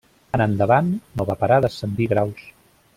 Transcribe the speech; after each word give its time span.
En 0.37 0.43
endavant 0.45 0.89
no 1.21 1.27
va 1.31 1.37
parar 1.45 1.59
d'ascendir 1.67 2.09
graus. 2.17 2.47